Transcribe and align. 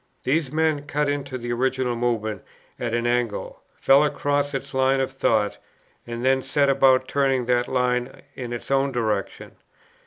These 0.23 0.51
men 0.51 0.87
cut 0.87 1.07
into 1.07 1.37
the 1.37 1.53
original 1.53 1.95
Movement 1.95 2.41
at 2.79 2.91
an 2.95 3.05
angle, 3.05 3.61
fell 3.79 4.03
across 4.03 4.55
its 4.55 4.73
line 4.73 4.99
of 4.99 5.11
thought, 5.11 5.59
and 6.07 6.25
then 6.25 6.41
set 6.41 6.69
about 6.69 7.07
turning 7.07 7.45
that 7.45 7.67
line 7.67 8.23
in 8.33 8.51
its 8.51 8.71
own 8.71 8.91
direction. 8.91 9.57